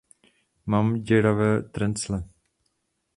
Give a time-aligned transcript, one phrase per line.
[0.65, 2.23] Mám děravé trencle.